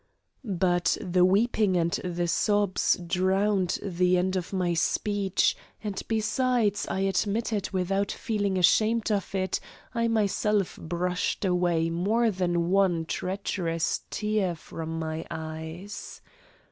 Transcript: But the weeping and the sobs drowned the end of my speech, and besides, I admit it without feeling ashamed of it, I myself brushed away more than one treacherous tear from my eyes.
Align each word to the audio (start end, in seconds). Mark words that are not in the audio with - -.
But 0.43 0.97
the 0.99 1.23
weeping 1.23 1.77
and 1.77 1.91
the 2.03 2.27
sobs 2.27 2.97
drowned 3.05 3.77
the 3.83 4.17
end 4.17 4.35
of 4.35 4.51
my 4.51 4.73
speech, 4.73 5.55
and 5.83 6.01
besides, 6.07 6.87
I 6.87 7.01
admit 7.01 7.53
it 7.53 7.71
without 7.71 8.11
feeling 8.11 8.57
ashamed 8.57 9.11
of 9.11 9.35
it, 9.35 9.59
I 9.93 10.07
myself 10.07 10.77
brushed 10.81 11.45
away 11.45 11.91
more 11.91 12.31
than 12.31 12.71
one 12.71 13.05
treacherous 13.05 14.01
tear 14.09 14.55
from 14.55 14.97
my 14.97 15.23
eyes. 15.29 16.19